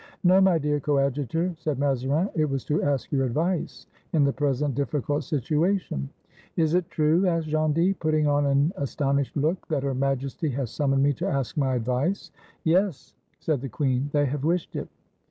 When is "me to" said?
11.03-11.27